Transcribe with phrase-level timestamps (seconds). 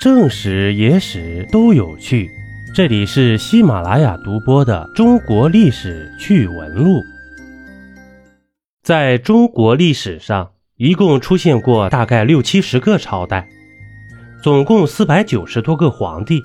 [0.00, 2.30] 正史、野史都有趣。
[2.74, 7.00] 这里是喜马拉雅独播的《中国历史趣闻录》。
[8.82, 13.46] 在中国历史上，一共出现过大概六七十个朝代，
[14.42, 16.42] 总共四百九十多个皇帝。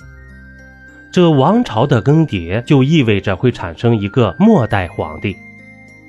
[1.13, 5.33] 这王朝的更迭，就意味着会产生一个末代皇帝。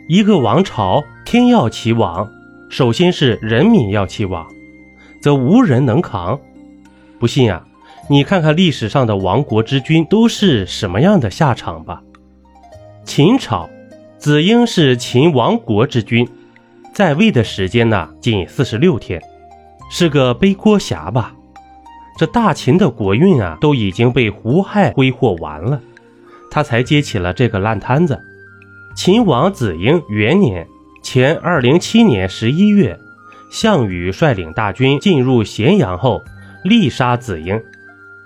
[0.09, 2.29] 一个王朝天要其亡，
[2.69, 4.45] 首先是人民要其亡，
[5.21, 6.41] 则无人能扛。
[7.19, 7.65] 不信啊，
[8.09, 12.03] 你看看历史上的亡国之君都是什么样的下场吧。
[13.05, 13.69] 秦朝，
[14.19, 16.29] 子婴是秦亡国之君，
[16.93, 19.23] 在位的时间呢仅四十六天，
[19.91, 21.35] 是个背锅侠吧。
[22.19, 25.81] 这大秦的国运啊都已经被胡亥挥霍完了，
[26.51, 28.19] 他才接起了这个烂摊子。
[28.95, 30.67] 秦王子婴元年
[31.03, 32.99] 前二零七年十一月，
[33.51, 36.23] 项羽率领大军进入咸阳后。
[36.69, 37.63] 力杀子婴，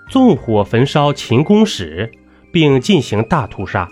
[0.09, 2.11] 纵火焚烧秦宫室，
[2.51, 3.87] 并进行大屠杀。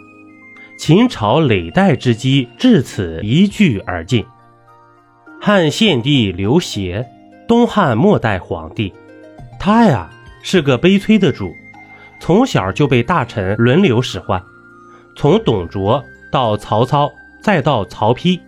[0.78, 4.26] 秦朝累代之基至此一炬而尽。
[5.42, 7.06] 汉献帝刘协，
[7.48, 8.94] 东汉末代皇帝，
[9.60, 10.10] 他呀
[10.42, 11.54] 是个悲催的主，
[12.20, 14.42] 从小就被大臣轮流使唤，
[15.16, 18.40] 从董卓到曹操，再到曹丕，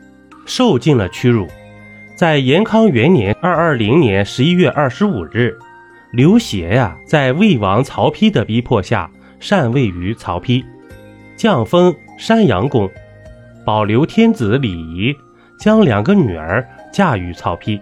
[0.46, 1.48] 受尽了屈辱。
[2.16, 5.58] 在延康元年（二二零年）十一月二十五日。
[6.12, 9.10] 刘协呀，在魏王曹丕的逼迫下，
[9.40, 10.62] 禅位于曹丕，
[11.38, 12.90] 降封山阳公，
[13.66, 15.16] 保留天子礼仪，
[15.58, 17.80] 将两个女儿嫁与曹丕。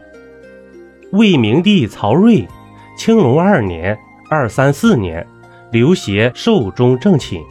[1.11, 2.47] 魏明帝曹睿，
[2.95, 3.97] 青龙二年
[4.29, 5.25] （二三四年），
[5.73, 7.41] 刘协寿终正寝，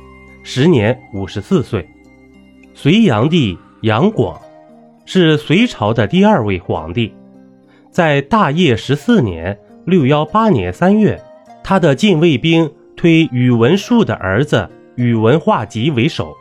[0.44, 1.88] 时年五十四岁。
[2.72, 4.40] 隋炀帝杨广，
[5.04, 7.12] 是隋朝的第二位皇帝，
[7.90, 9.58] 在大业十四年。
[9.88, 11.18] 六幺八年三月，
[11.64, 16.36] 他的禁卫兵推宇文述的儿子宇文化及为首，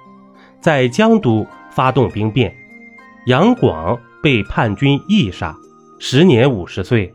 [0.60, 2.54] 在江都发动兵变，
[3.28, 5.56] 杨广被叛军缢杀，
[5.98, 7.14] 时年五十岁。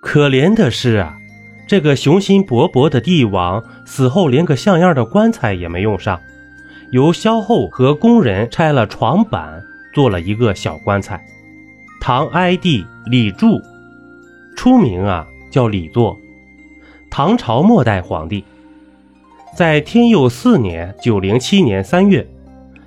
[0.00, 1.18] 可怜的是啊，
[1.68, 6.18] 这个雄心勃勃的帝王死后连个像样的棺材也没用上，
[6.92, 9.62] 由萧后和工人拆了床板
[9.92, 11.22] 做了一个小棺材。
[12.00, 13.60] 唐哀帝李柱，
[14.56, 15.26] 出名啊。
[15.52, 16.18] 叫李作，
[17.10, 18.42] 唐朝末代皇帝，
[19.54, 22.26] 在天佑四年（九零七年）三月，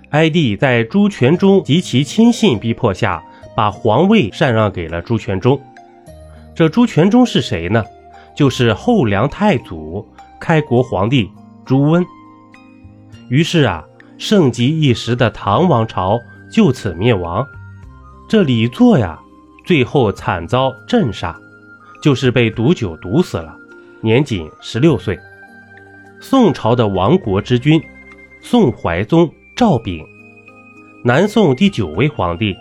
[0.10, 3.24] 哀帝在朱全忠及其亲信逼迫下，
[3.56, 5.62] 把皇位禅让给了朱全忠。
[6.56, 7.86] 这朱全忠是谁呢？
[8.36, 10.06] 就是后梁太祖、
[10.40, 11.30] 开国皇帝
[11.64, 12.04] 朱温。
[13.30, 13.86] 于是啊，
[14.18, 16.20] 盛极一时的唐王朝
[16.52, 17.46] 就此灭亡。
[18.28, 19.20] 这李作呀，
[19.64, 21.40] 最后惨遭镇杀。
[22.02, 23.56] 就是被毒酒毒死了，
[24.02, 25.18] 年仅十六岁。
[26.20, 27.82] 宋朝的亡国之君，
[28.42, 30.04] 宋怀宗赵昺，
[31.04, 32.56] 南宋第九位皇帝，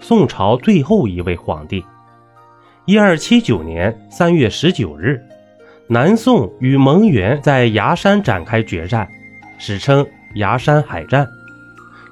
[0.00, 1.84] 宋朝最后一位皇帝。
[2.86, 5.20] 一二七九年三月十九日，
[5.86, 9.08] 南宋与蒙元在崖山展开决战，
[9.58, 11.26] 史称崖山海战。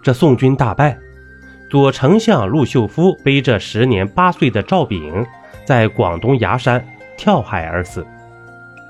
[0.03, 0.97] 这宋军大败，
[1.71, 5.27] 左丞相陆秀夫背着时年八岁的赵昺。
[5.65, 6.85] 在广东崖山
[7.17, 8.07] 跳海而死，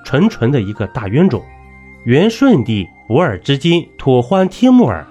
[0.05, 1.43] 纯纯的一个大冤种。
[2.05, 5.07] 元顺帝博尔之金妥欢帖木儿，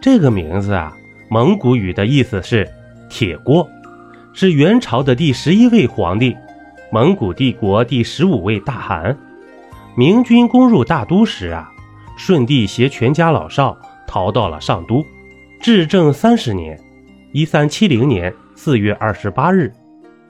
[0.00, 0.92] 这个名字啊，
[1.30, 2.68] 蒙古语的意思是
[3.08, 3.66] 铁锅，
[4.34, 6.36] 是元朝的第十一位皇帝，
[6.92, 9.16] 蒙古帝国第十五位大汗。
[9.96, 11.70] 明军攻入大都时啊，
[12.16, 13.76] 顺帝携全家老少
[14.06, 15.04] 逃到了上都。
[15.60, 16.78] 至正三十年
[17.32, 19.72] （一三七零年）四月二十八日。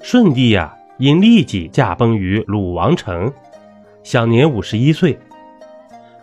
[0.01, 3.33] 顺帝呀，因立即驾崩于鲁王城，
[4.03, 5.19] 享年五十一岁。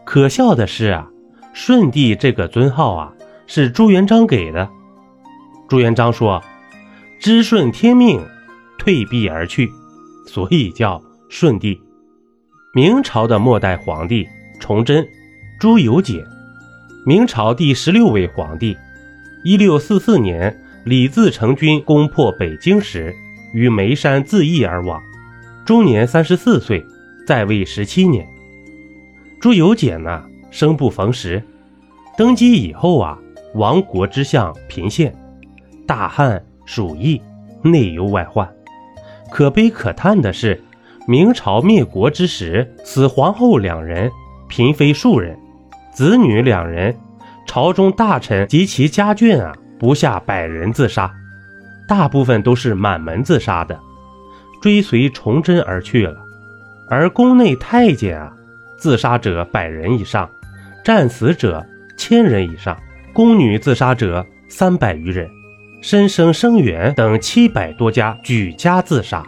[0.04, 1.10] 可笑的是啊，
[1.54, 3.14] 顺帝这个尊号啊，
[3.48, 4.70] 是朱元璋给的。
[5.68, 6.42] 朱元璋说
[7.20, 8.22] ：“知顺天命，
[8.78, 9.70] 退避而去，
[10.28, 11.82] 所以叫顺帝。”
[12.74, 14.28] 明朝的末代皇帝
[14.60, 15.06] 崇祯，
[15.60, 16.24] 朱由检，
[17.06, 18.78] 明朝第十六位皇帝。
[19.44, 20.56] 一六四四年，
[20.86, 23.14] 李自成军攻破北京时。
[23.56, 25.02] 于眉山自缢而亡，
[25.66, 26.84] 终年三十四岁，
[27.26, 28.28] 在位十七年。
[29.40, 30.22] 朱由检呢，
[30.52, 31.42] 生不逢时，
[32.18, 33.18] 登基以后啊，
[33.54, 35.16] 亡国之相频现，
[35.88, 37.22] 大旱、鼠疫、
[37.62, 38.46] 内忧外患。
[39.32, 40.62] 可悲可叹的是，
[41.08, 44.12] 明朝灭国之时，死皇后两人，
[44.50, 45.40] 嫔妃数人，
[45.94, 46.94] 子女两人，
[47.48, 51.10] 朝中大臣及其家眷啊，不下百人自杀。
[51.88, 53.80] 大部分都是满门自杀的，
[54.62, 56.18] 追随崇祯而去了。
[56.90, 58.32] 而宫内太监啊，
[58.78, 60.30] 自杀者百人以上，
[60.84, 61.66] 战死者
[61.98, 62.78] 千人以上，
[63.14, 65.30] 宫女自杀者三百余人，
[65.82, 69.26] 申生生源等七百多家举家自杀。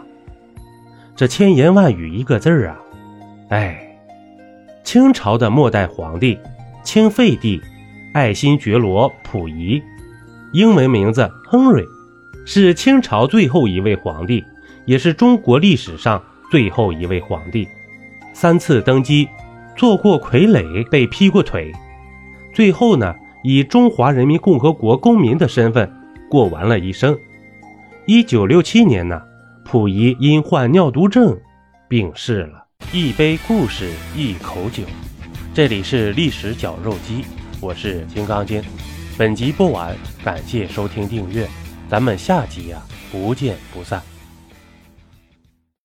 [1.16, 2.78] 这千言万语一个字儿啊，
[3.50, 3.84] 哎。
[4.84, 6.38] 清朝的末代皇帝
[6.82, 7.60] 清废帝
[8.14, 9.82] 爱新觉罗溥仪，
[10.54, 11.84] 英文名字亨瑞，
[12.50, 14.42] 是清朝最后一位皇帝，
[14.86, 17.68] 也是中国历史上最后一位皇帝。
[18.32, 19.28] 三次登基，
[19.76, 21.70] 做过傀儡，被劈过腿，
[22.54, 23.14] 最后呢，
[23.44, 25.92] 以中华人民共和国公民的身份
[26.30, 27.14] 过完了一生。
[28.06, 29.20] 一九六七年呢，
[29.66, 31.38] 溥仪因患尿毒症
[31.86, 32.64] 病逝了。
[32.94, 34.84] 一杯故事，一口酒。
[35.52, 37.26] 这里是历史绞肉机，
[37.60, 38.62] 我是金刚经。
[39.18, 39.94] 本集播完，
[40.24, 41.46] 感谢收听订阅，
[41.90, 44.02] 咱们下集呀，不见不散。